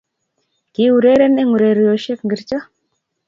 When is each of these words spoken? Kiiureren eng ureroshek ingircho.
Kiiureren 0.77 1.37
eng 1.43 1.53
ureroshek 1.57 2.19
ingircho. 2.29 2.59